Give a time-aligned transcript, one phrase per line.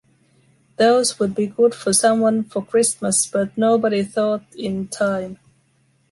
[0.77, 5.37] Those would be good for someone for Christmas but nobody thought in time.